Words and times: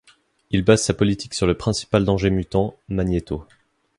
Il 0.49 0.63
base 0.63 0.81
sa 0.81 0.95
politique 0.95 1.35
sur 1.35 1.45
le 1.45 1.53
principal 1.55 2.05
danger 2.05 2.31
mutant, 2.31 2.75
Magneto. 2.89 3.45